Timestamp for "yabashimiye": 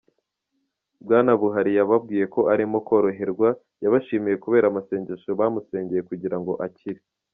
3.83-4.35